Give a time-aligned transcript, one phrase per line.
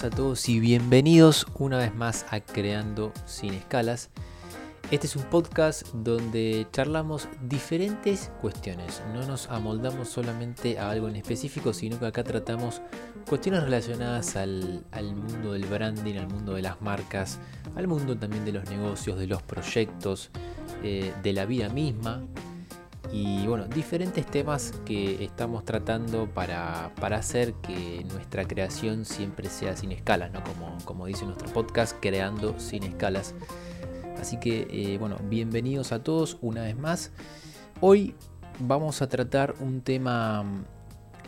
[0.00, 4.08] buenas a todos y bienvenidos una vez más a Creando sin escalas.
[4.90, 11.16] Este es un podcast donde charlamos diferentes cuestiones, no nos amoldamos solamente a algo en
[11.16, 12.80] específico, sino que acá tratamos
[13.28, 14.84] cuestiones relacionadas al,
[15.14, 17.38] mundo del branding, al mundo de las marcas,
[17.76, 20.30] al mundo también de los negocios, de los proyectos,
[20.82, 22.22] eh, de la vida misma,
[23.12, 29.90] y bueno, diferentes temas que estamos tratando para, hacer que nuestra creación siempre sea sin
[29.90, 30.44] escalas, ¿no?
[30.44, 33.34] Como, como dice nuestro podcast, creando sin escalas.
[34.20, 37.10] Así que eh, bueno, bienvenidos a todos una vez más.
[37.80, 38.14] Hoy
[38.60, 40.44] vamos a tratar un tema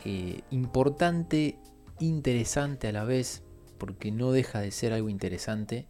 [0.05, 1.59] eh, importante,
[1.99, 3.43] interesante a la vez,
[3.79, 5.89] porque no deja de ser algo interesante,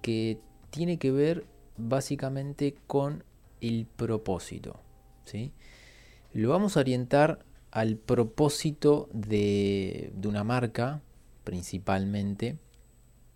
[0.00, 1.44] que tiene que ver
[1.76, 3.24] básicamente con
[3.60, 4.80] el propósito.
[6.32, 11.00] Lo vamos a orientar al propósito de, una marca
[11.44, 12.58] principalmente,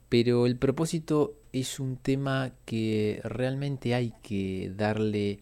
[0.09, 5.41] pero el propósito es un tema que realmente hay que darle,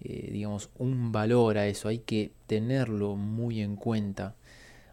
[0.00, 4.34] eh, digamos, un valor a eso, hay que tenerlo muy en cuenta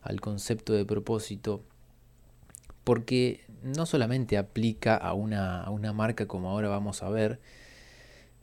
[0.02, 1.64] al concepto de propósito,
[2.84, 7.40] porque no solamente aplica a una, a una marca como ahora vamos a ver,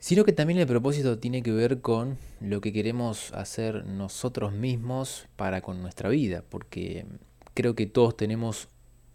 [0.00, 5.28] sino que también el propósito tiene que ver con lo que queremos hacer nosotros mismos
[5.36, 7.04] para con nuestra vida, porque
[7.52, 8.68] creo que todos tenemos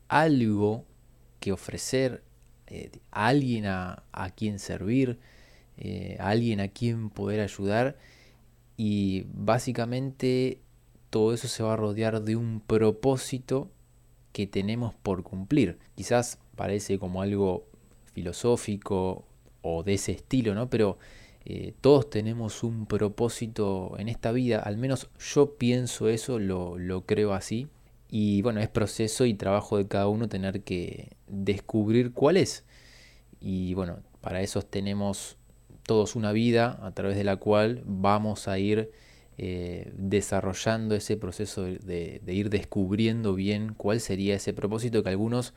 [0.07, 0.85] algo
[1.39, 2.23] que ofrecer,
[2.67, 4.03] eh, a alguien a,
[4.35, 5.19] quien servir,
[5.77, 7.97] eh, a alguien a quien poder ayudar
[8.77, 10.59] y básicamente
[11.09, 13.71] todo eso se va a rodear de un propósito
[14.33, 15.79] que tenemos por cumplir.
[15.95, 17.65] Quizás parece como algo
[18.13, 19.25] filosófico
[19.65, 20.69] o de ese estilo, ¿no?
[20.69, 20.99] Pero
[21.43, 27.33] eh, todos tenemos un propósito en esta vida, al menos yo pienso eso, lo, creo
[27.33, 27.67] así.
[28.09, 32.63] Y bueno, es proceso y trabajo de cada uno tener que descubrir cuál es.
[33.41, 35.37] Y bueno, para eso tenemos
[35.83, 38.91] todos una vida a través de la cual vamos a ir
[39.37, 45.53] eh, desarrollando ese proceso de, ir descubriendo bien cuál sería ese propósito que algunos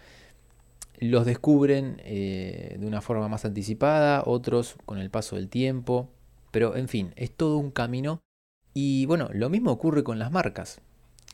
[1.00, 6.10] los descubren eh, de una forma más anticipada, otros con el paso del tiempo,
[6.50, 8.20] pero en fin, es todo un camino
[8.74, 10.80] y bueno, lo mismo ocurre con las marcas.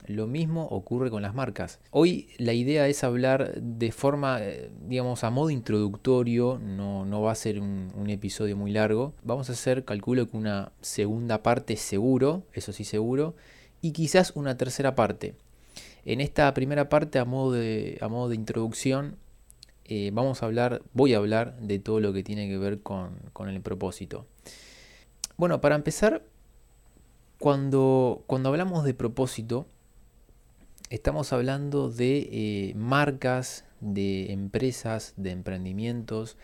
[0.06, 1.80] Lo mismo ocurre con las marcas.
[1.90, 7.32] Hoy la idea es hablar de forma, eh, digamos, a modo introductorio, no, no va
[7.32, 9.14] a ser un, un, episodio muy largo.
[9.22, 13.34] Vamos a hacer, calculo que una segunda parte seguro, eso sí seguro,
[13.80, 15.36] y quizás una tercera parte.
[16.04, 19.16] En esta primera parte, a modo de, a modo de introducción,
[19.86, 23.18] eh, vamos a hablar, voy a hablar de todo lo que tiene que ver con,
[23.48, 24.26] el propósito.
[25.36, 26.22] Bueno, para empezar,
[27.38, 29.66] cuando, cuando hablamos de propósito,
[30.90, 36.36] estamos hablando de eh, marcas, de empresas, de emprendimientos,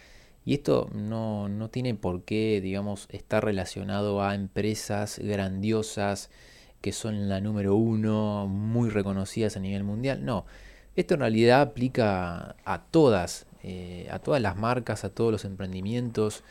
[0.44, 6.30] y esto no, no, tiene por qué, digamos, estar relacionado a empresas grandiosas
[6.80, 10.24] que son la número uno, muy reconocidas a nivel mundial.
[10.24, 10.46] No,
[10.96, 16.42] esto en realidad aplica a todas, eh, a todas las marcas, a todos los emprendimientos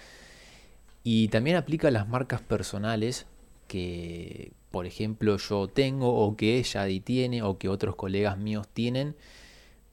[1.04, 3.26] y también aplica a las marcas personales
[3.68, 9.16] que, por ejemplo, yo tengo o que Yadi tiene o que otros colegas míos tienen,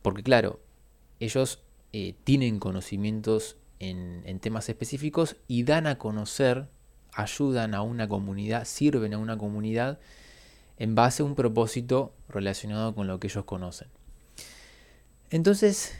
[0.02, 0.60] porque claro,
[1.20, 1.60] ellos
[1.92, 6.68] eh, tienen conocimientos en, en temas específicos y dan a conocer,
[7.12, 9.98] ayudan a una comunidad, sirven a una comunidad
[10.78, 13.88] en base a un propósito relacionado con lo que ellos conocen.
[15.30, 15.94] Entonces,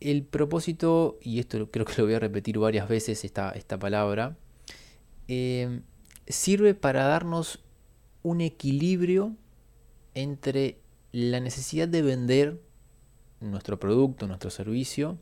[0.00, 4.36] el propósito, y esto creo que lo voy a repetir varias veces, esta, esta palabra,
[5.28, 5.80] eh,
[6.26, 7.60] sirve para darnos
[8.22, 9.36] un equilibrio
[10.14, 10.78] entre
[11.12, 12.60] la necesidad de vender
[13.40, 15.18] nuestro producto, nuestro servicio,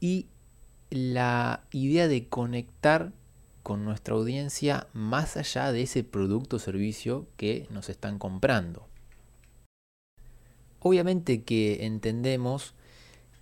[0.00, 0.26] y
[0.90, 3.12] la idea de conectar
[3.62, 8.89] con nuestra audiencia más allá de ese producto o servicio que nos están comprando.
[10.80, 12.74] Obviamente que entendemos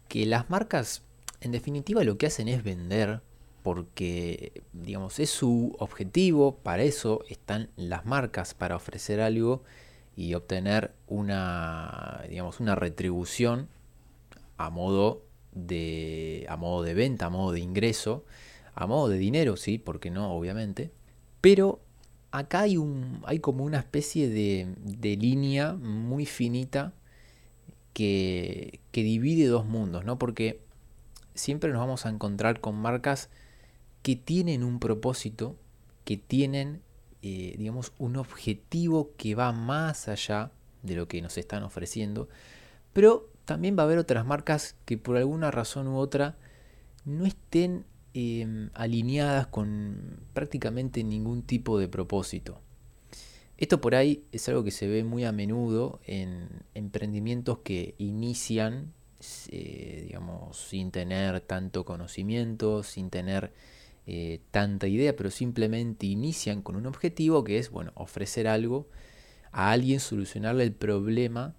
[0.09, 1.03] que las marcas
[1.41, 3.23] en definitiva lo que hacen es vender
[3.63, 9.63] porque digamos es su objetivo, para eso están las marcas para ofrecer algo
[10.17, 13.69] y obtener una digamos una retribución
[14.57, 18.25] a modo de a modo de venta, a modo de ingreso,
[18.75, 20.91] a modo de dinero, sí, porque no, obviamente.
[21.41, 21.81] Pero
[22.31, 26.93] acá hay un hay como una especie de, de línea muy finita
[27.93, 30.19] que, divide dos mundos, ¿no?
[30.19, 30.61] Porque
[31.35, 33.31] siempre nos vamos a encontrar con marcas
[34.03, 35.57] que tienen un propósito,
[36.05, 36.83] que tienen,
[37.23, 40.51] eh, digamos, un objetivo que va más allá
[40.83, 42.29] de lo que nos están ofreciendo,
[42.93, 46.37] pero también va a haber otras marcas que por alguna razón u otra
[47.05, 52.61] no estén em, alineadas con prácticamente ningún tipo de propósito.
[53.59, 58.93] Esto por ahí es algo que se ve muy a menudo en emprendimientos que inician,
[59.51, 63.53] eh, digamos, sin tener tanto conocimiento, sin tener
[64.07, 68.87] eh, tanta idea, pero simplemente inician con un objetivo que es, bueno, ofrecer algo
[69.51, 71.57] a alguien, solucionarle el problema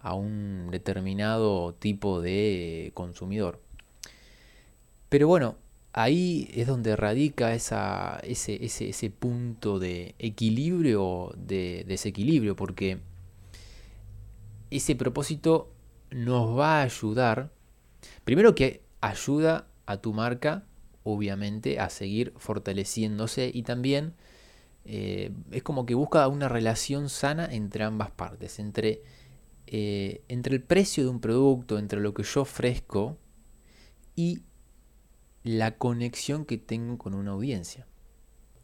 [0.00, 3.62] a un determinado tipo de consumidor.
[5.08, 5.56] Pero bueno,
[5.96, 12.98] ahí es donde radica esa, ese, ese, punto de equilibrio o de desequilibrio, porque
[14.70, 15.72] ese propósito
[16.10, 17.50] nos va a ayudar,
[18.24, 20.66] primero que ayuda a tu marca,
[21.02, 24.12] obviamente, a seguir fortaleciéndose y también
[24.84, 29.00] eh, es como que busca una relación sana entre ambas partes, entre,
[29.66, 33.16] eh, entre el precio de un producto, entre lo que yo ofrezco
[34.14, 34.42] y
[35.46, 37.86] la conexión que tengo con una audiencia.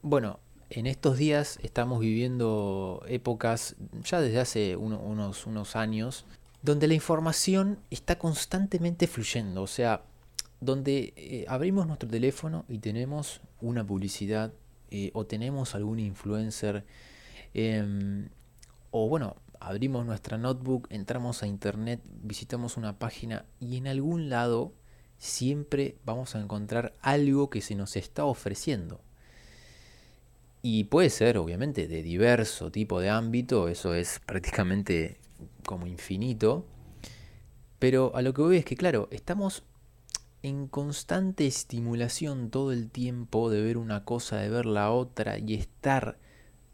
[0.02, 6.26] Bueno, en estos días estamos viviendo épocas, ya desde hace unos, unos años,
[6.60, 10.02] donde la información está constantemente fluyendo, o sea,
[10.60, 14.52] donde eh, abrimos nuestro teléfono y tenemos una publicidad
[14.90, 16.84] eh, o tenemos algún influencer,
[17.54, 18.28] em,
[18.90, 24.72] o bueno, abrimos nuestra notebook, entramos a internet, visitamos una página y en algún lado
[25.22, 29.00] siempre vamos a encontrar algo que se nos está ofreciendo.
[30.62, 35.20] Y puede ser, obviamente, de diverso tipo de ámbito, eso es prácticamente
[35.64, 36.66] como infinito.
[37.78, 39.62] Pero a lo que voy es que, claro, estamos
[40.42, 45.54] en constante estimulación todo el tiempo de ver una cosa, de ver la otra y
[45.54, 46.18] estar,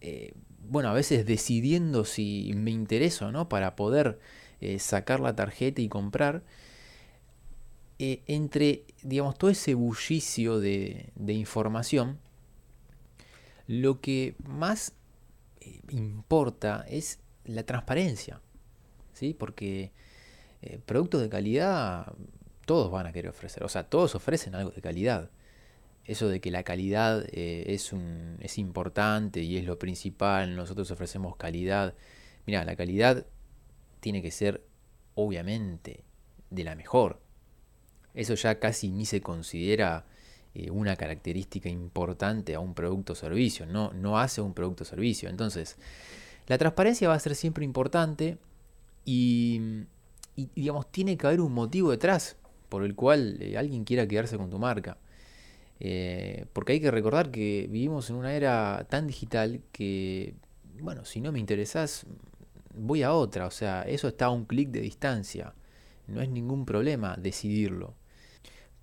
[0.00, 0.32] eh,
[0.66, 4.18] bueno, a veces decidiendo si me interesa o no para poder
[4.62, 6.44] eh, sacar la tarjeta y comprar.
[8.00, 12.20] Eh, entre, digamos, todo ese bullicio de, información,
[13.66, 14.94] lo que más
[15.60, 18.40] eh, importa es la transparencia,
[19.14, 19.34] ¿sí?
[19.34, 19.90] Porque
[20.62, 22.12] eh, productos de calidad
[22.66, 25.30] todos van a querer ofrecer, o sea, todos ofrecen algo de calidad.
[26.04, 31.36] Eso de que la calidad es, un, es importante y es lo principal, nosotros ofrecemos
[31.36, 31.94] calidad.
[32.46, 33.26] Mira, la calidad
[34.00, 34.64] tiene que ser,
[35.14, 36.04] obviamente,
[36.50, 37.20] de la mejor
[38.18, 40.04] eso ya casi ni se considera
[40.54, 44.86] eh, una característica importante a un producto o servicio, no, no hace un producto o
[44.86, 45.28] servicio.
[45.28, 45.76] Entonces,
[46.48, 48.38] la transparencia va a ser siempre importante
[49.04, 49.60] y,
[50.56, 52.36] digamos, tiene que haber un motivo detrás
[52.68, 54.98] por el cual eh, alguien quiera quedarse con tu marca.
[55.80, 60.34] Eh, porque hay que recordar que vivimos en una era tan digital que,
[60.80, 62.04] bueno, si no me interesás,
[62.74, 63.46] voy a otra.
[63.46, 65.54] O sea, eso está a un clic de distancia.
[66.08, 67.94] No es ningún problema decidirlo.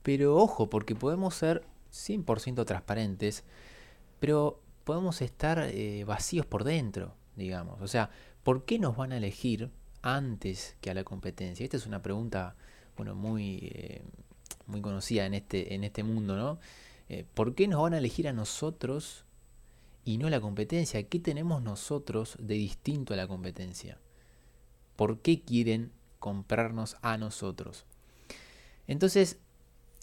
[0.05, 3.43] Pero ojo, porque podemos ser 100% transparentes,
[4.19, 7.81] pero podemos estar eh, vacíos por dentro, digamos.
[7.81, 8.11] O sea,
[8.43, 9.71] ¿por qué nos van a elegir
[10.03, 11.63] antes que a la competencia?
[11.63, 12.55] Esta es una pregunta,
[12.95, 14.03] bueno, muy, eh,
[14.67, 16.59] muy conocida en este, en este mundo, ¿no?
[17.09, 19.25] Eh, ¿Por qué nos van a elegir a nosotros
[20.03, 21.01] y no a la competencia?
[21.01, 23.97] ¿Qué tenemos nosotros de distinto a la competencia?
[24.97, 27.87] ¿Por qué quieren comprarnos a nosotros?
[28.87, 29.39] Entonces,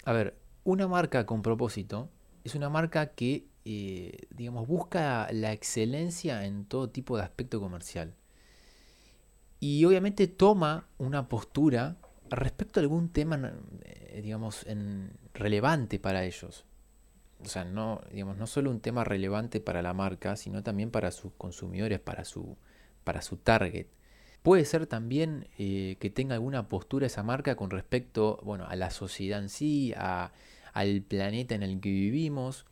[0.05, 2.11] a ver, una marca con propósito
[2.45, 8.15] es una marca que, eh, digamos, busca la excelencia en todo tipo de aspecto comercial.
[9.61, 11.97] Y obviamente toma una postura
[12.29, 13.53] respecto a algún tema,
[13.85, 14.67] eh, digamos,
[15.35, 16.65] relevante para ellos.
[17.45, 21.11] O sea, no, digamos, no solo un tema relevante para la marca, sino también para
[21.11, 22.57] sus consumidores, para su,
[23.05, 23.87] para su target.
[24.43, 28.91] Puede ser también eh, que tenga alguna postura esa marca con respecto bueno, a la
[28.91, 32.67] sociedad en sí, al planeta en el que vivimos.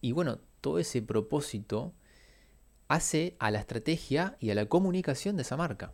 [0.00, 1.92] Y bueno, todo ese propósito
[2.86, 5.92] hace a la estrategia y a la comunicación de esa marca.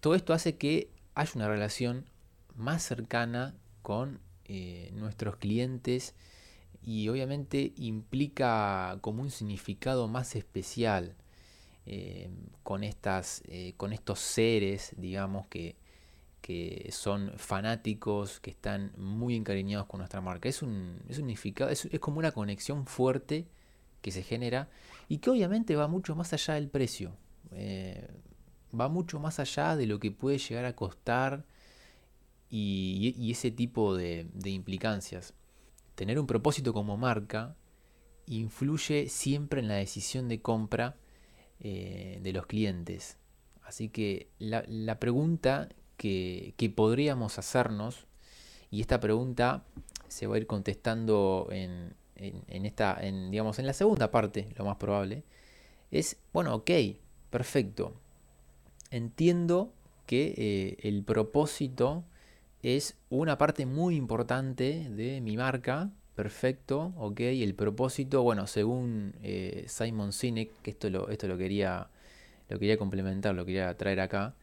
[0.00, 2.06] Todo esto hace que haya una relación
[2.56, 6.14] más cercana con eh, nuestros clientes
[6.82, 11.16] y obviamente implica como un significado más especial
[11.84, 12.30] eh,
[12.62, 15.76] con, estas, eh, con estos seres, digamos, que,
[16.40, 20.48] que son fanáticos, que están muy encariñados con nuestra marca.
[20.48, 23.46] Es un, es es, es, como una conexión fuerte
[24.00, 24.68] que se genera
[25.08, 27.16] y que obviamente va mucho más allá del precio.
[27.52, 28.08] Eh,
[28.78, 31.44] va mucho más allá de lo que puede llegar a costar
[32.48, 35.34] y, ese tipo de implicancias.
[35.94, 37.56] Tener un propósito como marca
[38.26, 40.96] influye siempre en la decisión de compra
[41.64, 43.18] eh, de los clientes.
[43.62, 48.06] Así que la, pregunta que, podríamos hacernos,
[48.70, 49.64] y esta pregunta
[50.08, 54.76] se va a ir contestando en, esta, en, digamos, en la segunda parte, lo más
[54.76, 55.22] probable,
[55.92, 56.70] es, bueno, ok,
[57.30, 57.94] perfecto.
[58.90, 59.72] Entiendo
[60.06, 62.02] que eh, el propósito
[62.64, 67.20] es una parte muy importante de mi marca, perfecto, ok.
[67.20, 71.88] El propósito, bueno, según eh, Simon Sinek, que esto lo, esto lo quería,
[72.48, 74.34] lo quería complementar, lo quería traer acá,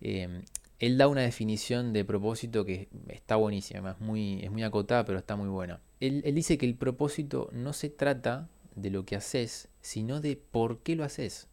[0.00, 0.42] em,
[0.78, 5.18] él da una definición de propósito que está buenísima, es muy, es muy acotada, pero
[5.18, 5.80] está muy buena.
[6.00, 10.36] Él, él dice que el propósito no se trata de lo que haces, sino de
[10.36, 11.48] por qué lo haces.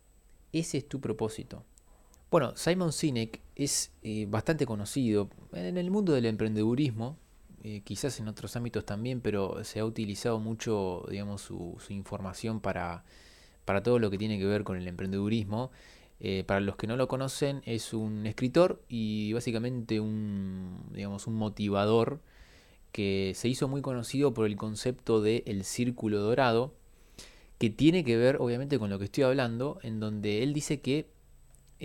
[0.52, 1.64] Ese es tu propósito.
[2.34, 7.18] Bueno, Simon Sinek es eh, bastante conocido en el mundo del emprendedurismo,
[7.64, 13.04] eh, quizás en otros ámbitos también, pero se ha utilizado mucho, digamos, su, información para,
[13.66, 15.72] para, todo lo que tiene que ver con el emprendedurismo.
[16.20, 21.36] Eh, para los que no lo conocen, es un escritor y básicamente un, digamos, un
[21.36, 22.22] motivador
[22.92, 26.74] que se hizo muy conocido por el concepto de el círculo dorado,
[27.58, 31.08] que tiene que ver obviamente con lo que estoy hablando, en donde él dice que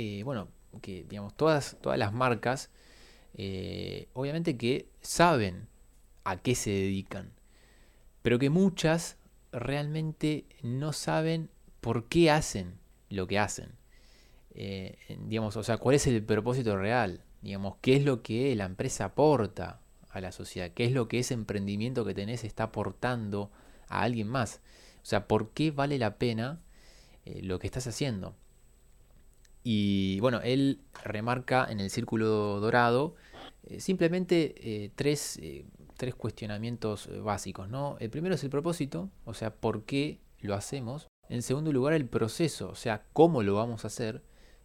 [0.01, 0.47] eh, bueno,
[0.81, 2.71] que digamos, todas, todas las marcas,
[3.41, 5.69] eh, obviamente que saben
[6.25, 7.31] a qué se dedican,
[8.21, 9.17] pero que muchas
[9.53, 11.49] realmente no saben
[11.81, 12.75] por qué hacen
[13.11, 13.71] lo que hacen.
[14.51, 18.65] Eh, digamos, o sea, cuál es el propósito real, digamos, qué es lo que la
[18.65, 19.81] empresa aporta
[20.11, 23.53] a la sociedad, qué es lo que ese emprendimiento que tenés está aportando
[23.89, 24.61] a alguien más.
[25.01, 26.61] O sea, ¿por qué vale la pena
[27.25, 28.35] lo que estás haciendo?
[29.63, 33.28] Y bueno, él remarca en el círculo dorado eh,
[33.79, 37.69] simplemente eh, eh, tres, cuestionamientos básicos.
[37.69, 37.97] ¿no?
[38.01, 41.09] El primero es el propósito, o sea, por qué lo hacemos.
[41.29, 44.23] En segundo lugar, el proceso, o sea, cómo lo vamos a hacer.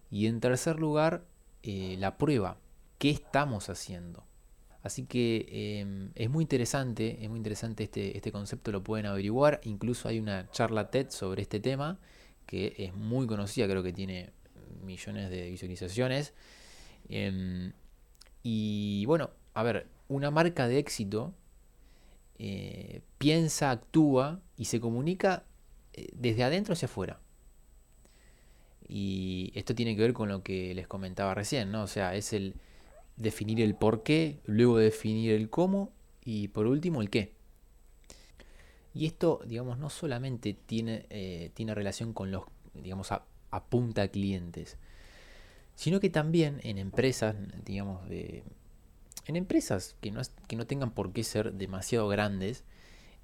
[0.09, 1.25] Y en tercer lugar,
[1.63, 2.57] la prueba,
[2.99, 4.25] qué estamos haciendo.
[4.83, 9.61] Así que em, es muy interesante, es muy interesante este, este concepto, lo pueden averiguar.
[9.63, 11.99] Incluso hay una charla TED sobre este tema
[12.45, 14.31] que es muy conocida, creo que tiene
[14.83, 16.33] millones de visualizaciones.
[17.07, 17.71] Em,
[18.43, 21.33] y bueno, a ver, una marca de éxito
[22.37, 25.45] eh, piensa, actúa y se comunica
[25.93, 27.19] eh, desde adentro hacia afuera.
[28.87, 31.83] Y esto tiene que ver con lo que les comentaba recién, ¿no?
[31.83, 32.55] O sea, es el
[33.15, 35.91] definir el por qué, luego definir el cómo
[36.23, 37.33] y por último el qué.
[38.93, 43.09] Y esto, digamos, no solamente tiene, eh, tiene relación con los, digamos,
[43.51, 44.77] apunta a clientes,
[45.75, 48.43] sino que también en empresas, digamos, de,
[49.25, 52.63] en empresas que no, que no tengan por qué ser demasiado grandes,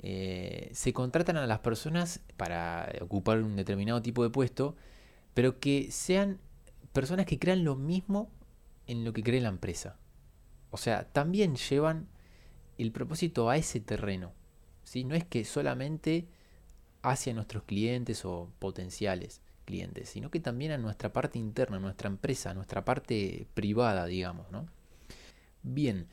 [0.01, 4.75] eh, se contratan a las personas para ocupar un determinado tipo de puesto,
[5.33, 6.39] pero que sean
[6.93, 8.29] personas que crean lo mismo
[8.87, 9.97] en lo que cree la empresa.
[10.71, 12.07] O sea, también llevan
[12.77, 14.31] el propósito a ese terreno.
[14.83, 15.03] ¿sí?
[15.03, 16.27] No es que solamente
[17.01, 22.09] hacia nuestros clientes o potenciales, clientes, sino que también a nuestra parte interna, a nuestra
[22.09, 24.51] empresa, a nuestra parte privada, digamos.
[24.51, 24.65] ¿no?
[25.61, 26.07] Bien,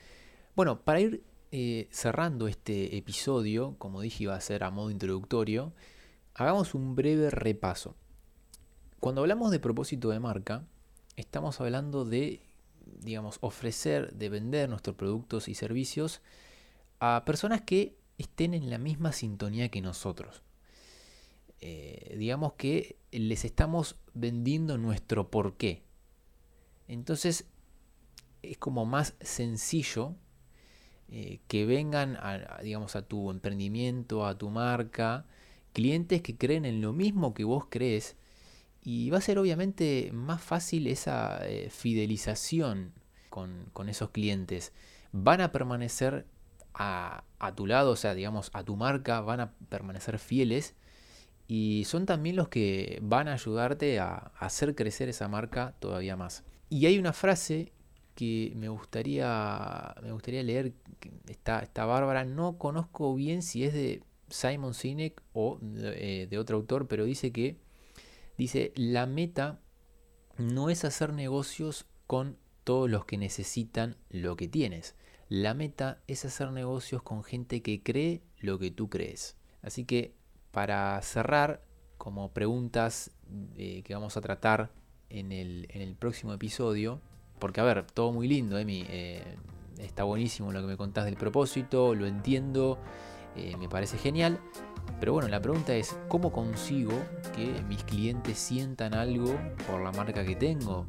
[0.55, 5.73] bueno, para ir eh, cerrando este episodio, como dije iba a ser a modo introductorio,
[6.35, 7.97] hagamos un breve repaso.
[9.01, 10.67] Cuando hablamos de propósito de marca,
[11.17, 12.43] estamos hablando de,
[13.01, 16.21] digamos, ofrecer, de vender nuestros productos y servicios
[17.01, 20.43] a personas que estén en la misma sintonía que nosotros.
[21.61, 25.83] Eh, digamos que les estamos vendiendo nuestro porqué.
[26.89, 27.47] Entonces
[28.43, 30.15] es como más sencillo
[31.09, 35.27] eh, que vengan a, digamos, a tu emprendimiento, a tu marca,
[35.73, 38.17] clientes que creen en lo mismo que vos crees
[38.83, 42.93] y va a ser obviamente más fácil esa eh, fidelización
[43.31, 44.73] con, con, esos clientes.
[45.13, 46.27] Van a permanecer
[46.75, 50.75] a, a tu lado, o sea, digamos, a tu marca, van a permanecer fieles
[51.49, 56.45] y son también los que van a ayudarte a hacer crecer esa marca todavía más.
[56.69, 57.73] Y hay una frase
[58.17, 60.73] que me gustaría, me gustaría leer,
[61.29, 66.57] está, está bárbara, no conozco bien si es de Simon Sinek o eh, de otro
[66.57, 67.59] autor, pero dice que,
[68.37, 69.61] dice, la meta
[70.39, 74.97] no es hacer negocios con todos los que necesitan lo que tienes.
[75.29, 79.37] La meta es hacer negocios con gente que cree lo que tú crees.
[79.63, 80.16] Así que
[80.57, 81.61] para cerrar,
[81.99, 83.11] como preguntas
[83.59, 84.71] eh, que vamos a tratar
[85.11, 86.99] en el, próximo episodio,
[87.39, 89.23] porque a ver, todo muy lindo, Emi, eh,
[89.77, 92.79] está buenísimo lo que me contás del propósito, lo entiendo,
[93.37, 94.41] eh, me parece genial,
[94.99, 96.95] pero bueno, la pregunta es, ¿cómo consigo
[97.35, 100.87] que mis clientes sientan algo por la marca que tengo?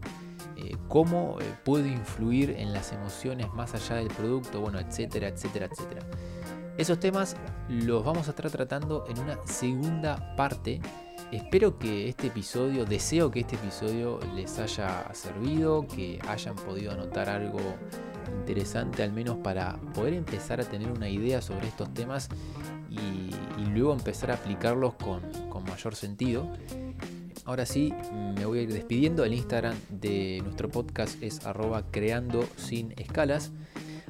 [0.88, 6.02] cómo puede influir en las emociones más allá del producto, bueno, etcétera, etcétera, etcétera.
[6.78, 7.36] Esos temas
[7.70, 10.80] los vamos a estar tratando en una segunda parte.
[11.32, 17.30] Espero que este episodio, deseo que este episodio les haya servido, que hayan podido anotar
[17.30, 17.60] algo
[18.40, 22.30] interesante al menos para poder empezar a tener una idea sobre estos temas
[22.92, 23.32] y,
[23.72, 26.52] luego empezar a aplicarlos con, con mayor sentido.
[27.46, 27.94] Ahora sí,
[28.36, 29.24] me voy a ir despidiendo.
[29.24, 33.52] El Instagram de nuestro podcast es arroba creando sin escalas.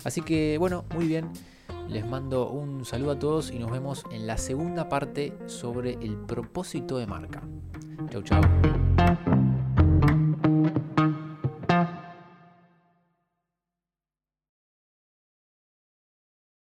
[0.03, 1.31] Así que bueno, muy bien.
[1.89, 6.17] Les mando un saludo a todos y nos vemos en la segunda parte sobre el
[6.17, 7.41] propósito de marca.
[8.09, 9.46] Chau, chau.